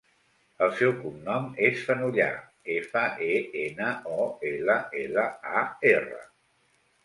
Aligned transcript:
El 0.67 0.71
seu 0.77 0.93
cognom 1.01 1.45
és 1.67 1.83
Fenollar: 1.89 2.31
efa, 2.77 3.05
e, 3.27 3.37
ena, 3.67 3.93
o, 4.17 4.27
ela, 4.55 4.81
ela, 5.07 5.31
a, 5.61 5.67
erra. 5.97 6.23